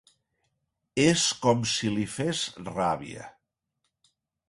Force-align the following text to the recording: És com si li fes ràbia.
És 1.03 1.27
com 1.45 1.63
si 1.73 1.93
li 1.99 2.09
fes 2.17 2.43
ràbia. 2.73 3.31